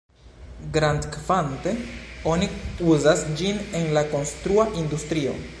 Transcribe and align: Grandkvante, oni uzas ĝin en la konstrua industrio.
Grandkvante, 0.77 1.73
oni 2.33 2.49
uzas 2.95 3.23
ĝin 3.43 3.63
en 3.81 3.89
la 3.99 4.07
konstrua 4.17 4.71
industrio. 4.83 5.41